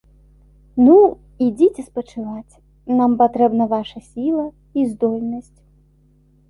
Ну, 0.85 0.95
ідзіце 1.49 1.81
спачываць, 1.89 2.59
нам 3.01 3.11
патрэбна 3.23 3.63
ваша 3.75 3.99
сіла 4.11 4.45
і 4.79 4.89
здольнасць. 4.97 5.57